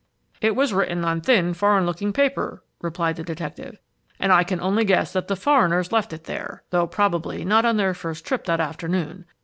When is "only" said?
4.59-4.83